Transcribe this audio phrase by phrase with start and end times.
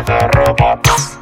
[0.00, 1.19] other robots.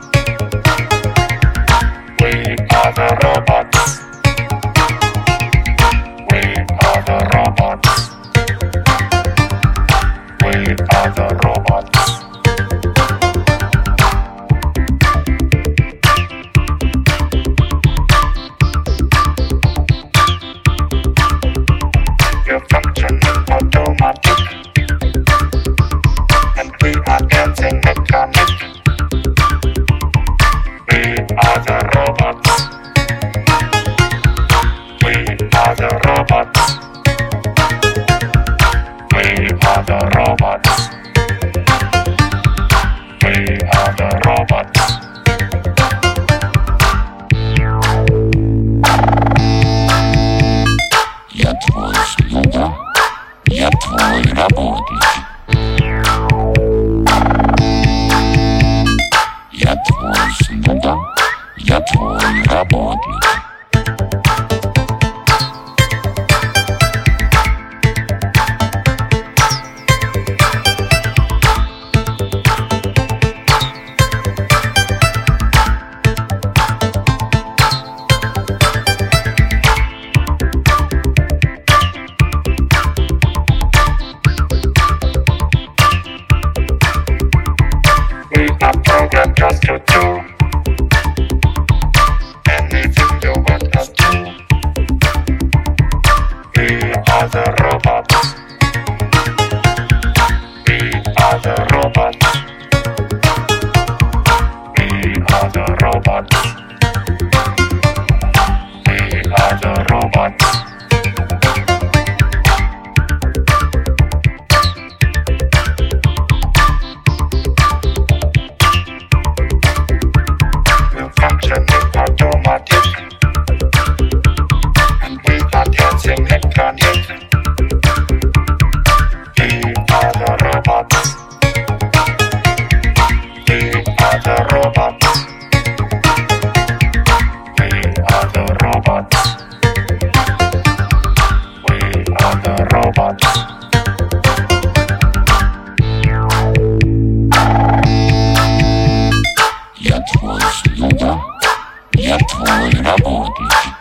[152.71, 153.78] I'm Apple.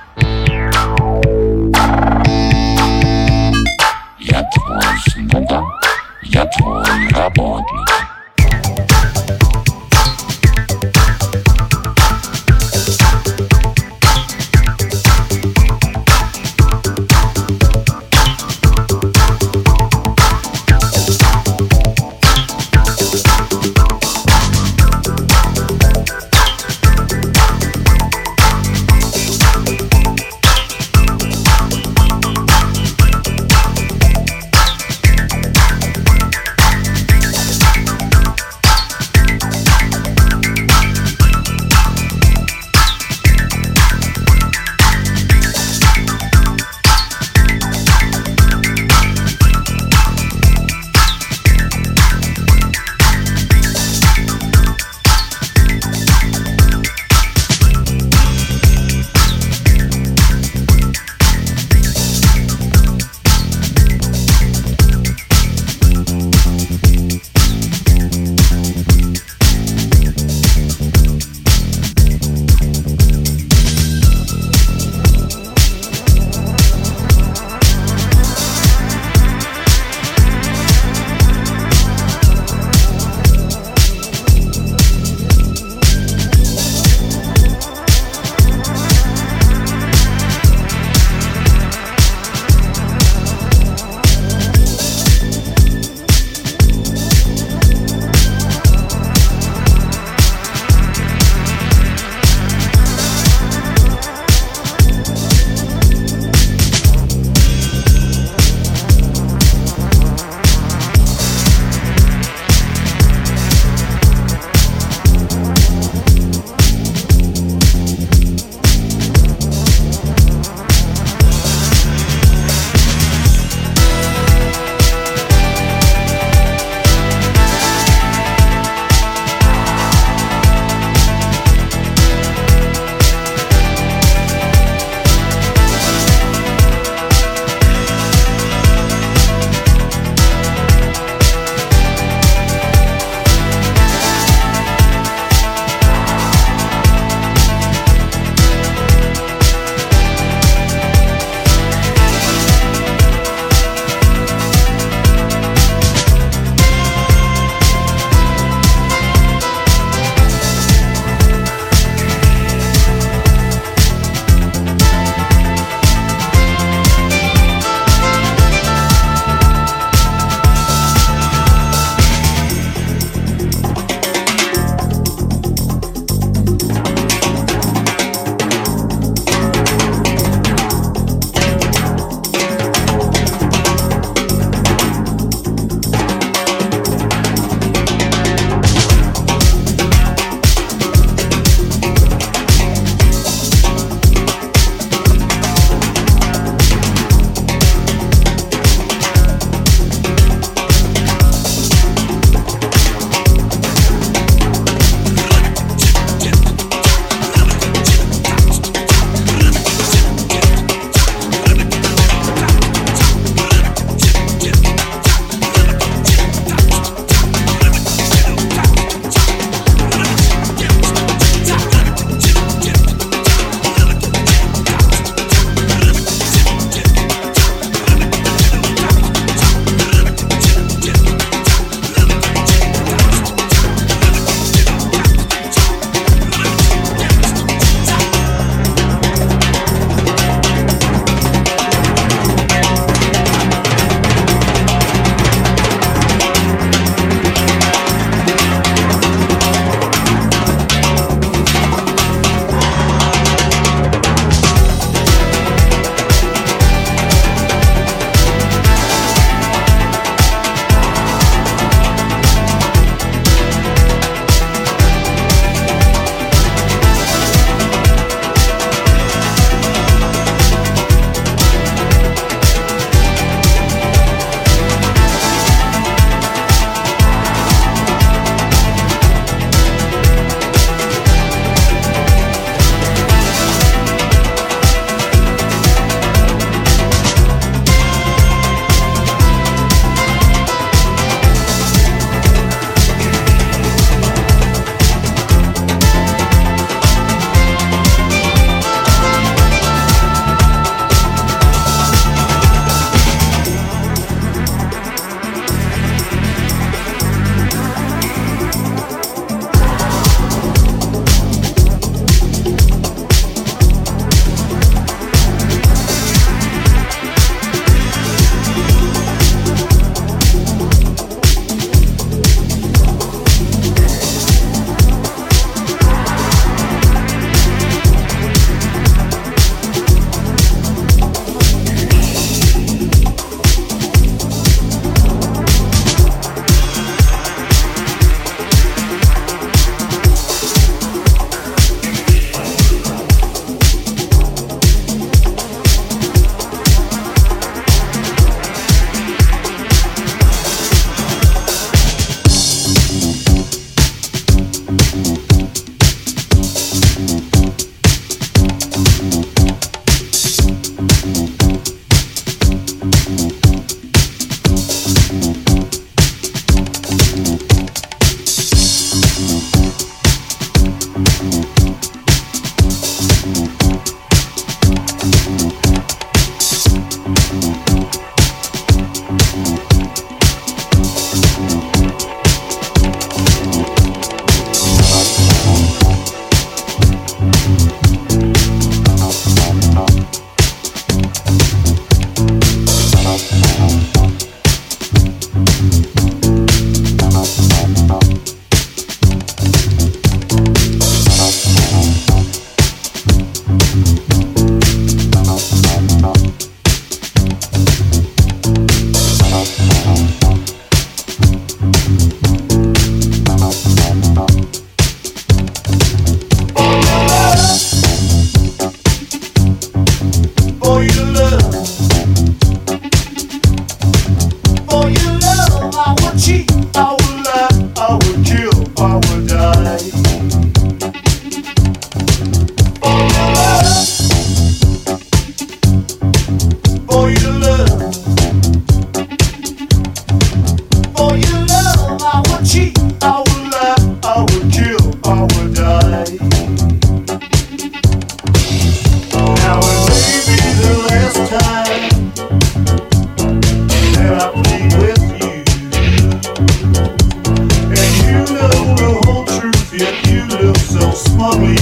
[460.79, 461.55] so smugly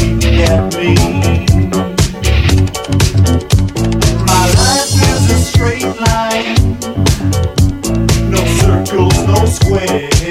[0.43, 0.95] at me.
[4.25, 6.79] My life is a straight line,
[8.29, 10.24] no circles, no squares.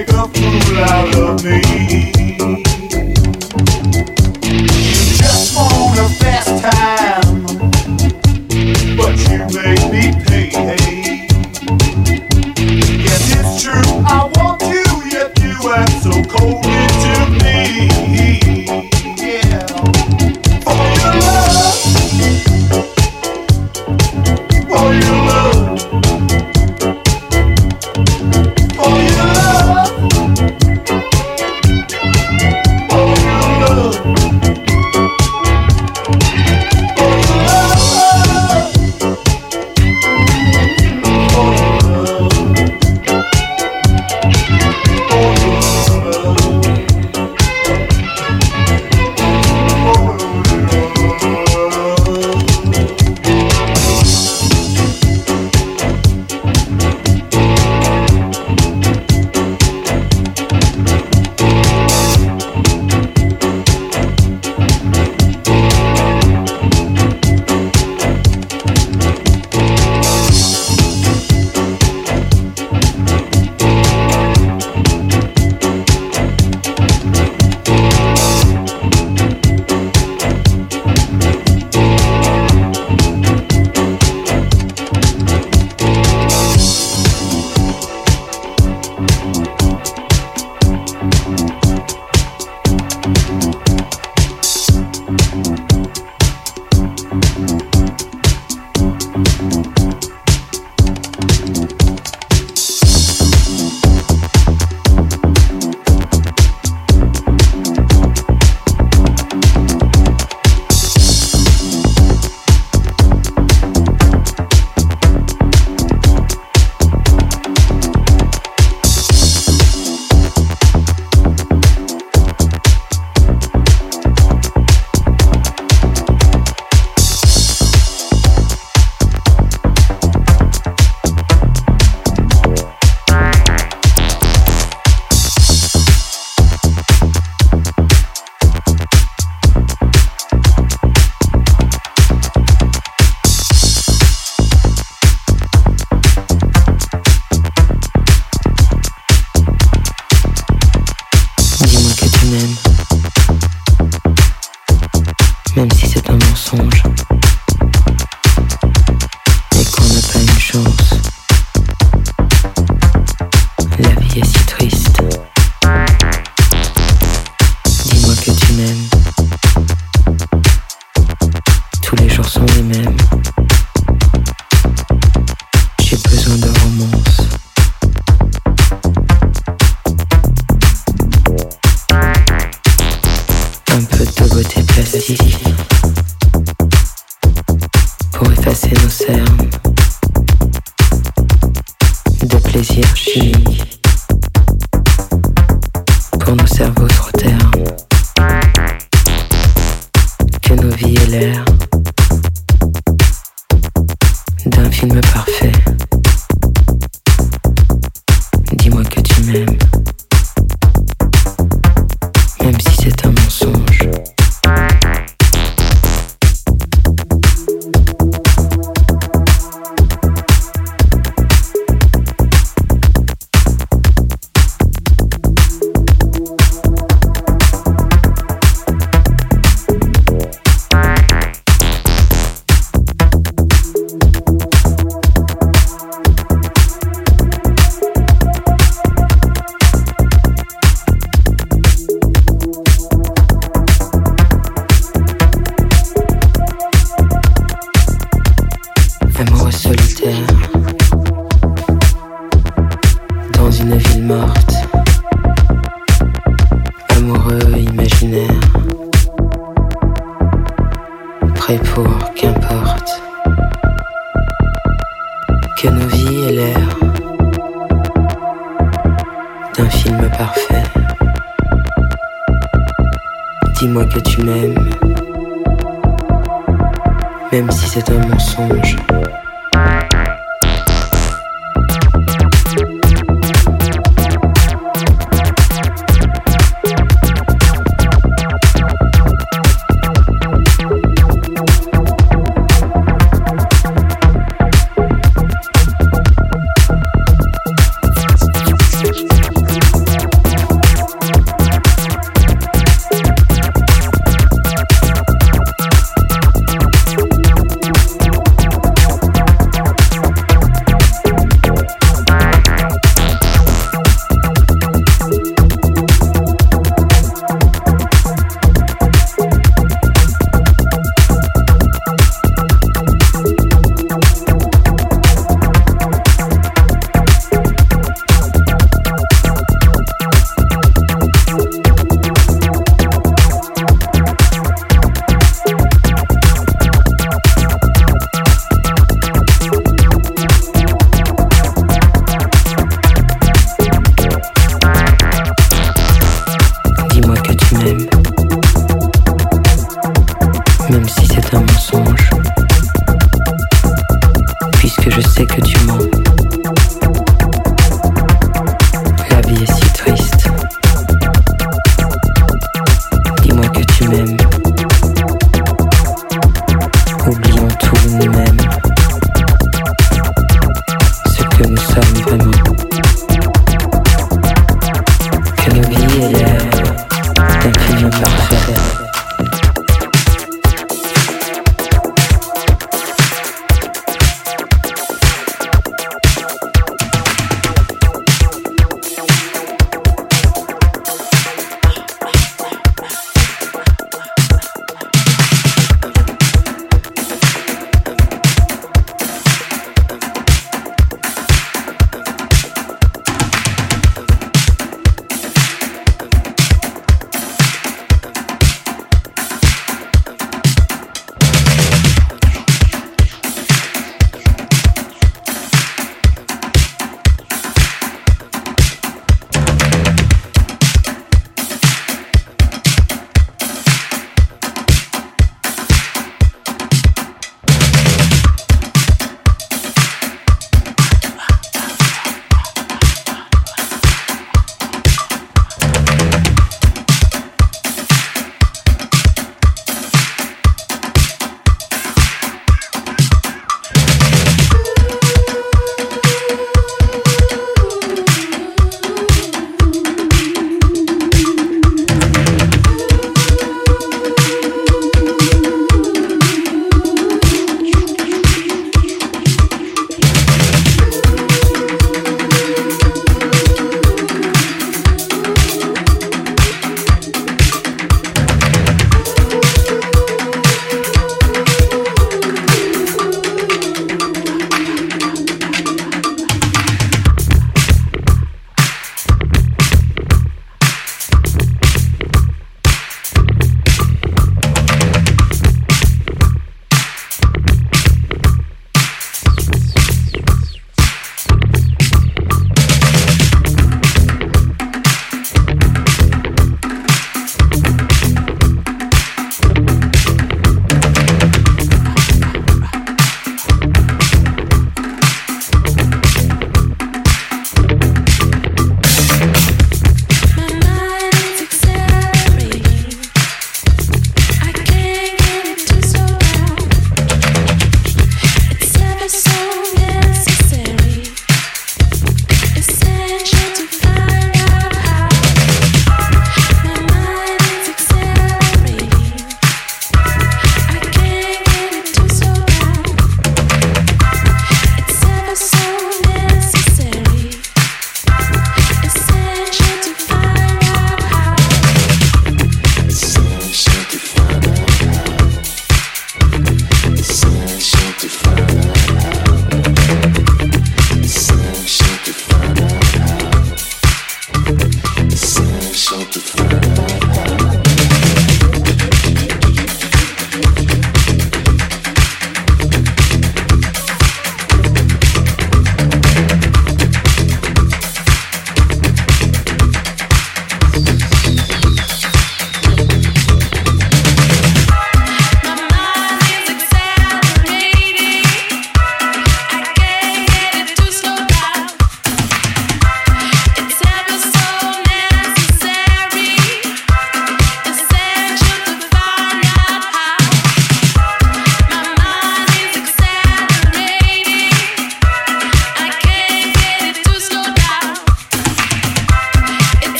[0.00, 1.60] make a fool out of me.
[4.50, 6.69] You just want a fast time.